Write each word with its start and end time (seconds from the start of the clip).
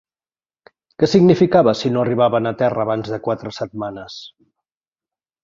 Què 1.03 1.09
significava 1.11 1.73
si 1.81 1.91
no 1.97 2.01
arribaven 2.05 2.51
a 2.53 2.55
terra 2.63 2.87
abans 2.87 3.13
de 3.17 3.21
quatre 3.29 3.53
setmanes? 3.59 4.19